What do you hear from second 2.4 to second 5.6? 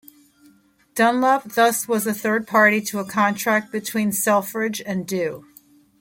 party to a contract between Selfridge and Dew.